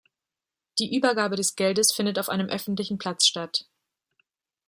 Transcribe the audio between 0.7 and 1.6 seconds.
Die Übergabe des